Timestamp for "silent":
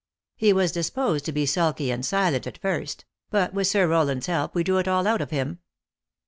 2.03-2.47